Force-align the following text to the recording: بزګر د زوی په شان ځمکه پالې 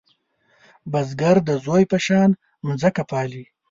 بزګر 0.91 1.37
د 1.47 1.49
زوی 1.65 1.83
په 1.91 1.97
شان 2.05 2.29
ځمکه 2.81 3.03
پالې 3.11 3.43